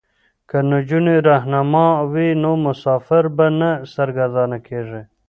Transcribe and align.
که 0.49 0.57
نجونې 0.71 1.15
رهنما 1.27 1.87
وي 2.11 2.29
نو 2.43 2.51
مسافر 2.65 3.23
به 3.35 3.47
نه 3.59 3.69
سرګردانه 3.93 4.57
کیږي. 4.67 5.01